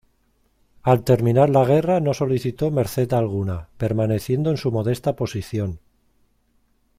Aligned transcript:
Al 0.93 1.03
terminar 1.03 1.51
la 1.51 1.63
guerra 1.63 1.99
no 1.99 2.15
solicitó 2.15 2.71
merced 2.71 3.13
alguna, 3.13 3.69
permaneciendo 3.77 4.49
en 4.49 4.57
su 4.57 4.71
modesta 4.71 5.15
posición. 5.15 5.79